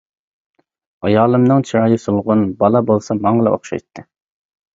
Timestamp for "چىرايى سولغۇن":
1.71-2.41